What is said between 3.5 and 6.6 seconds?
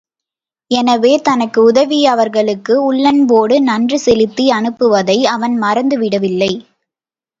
நன்றி செலுத்தி அனுப்புவதை அவன் மறந்துவிடவில்லை.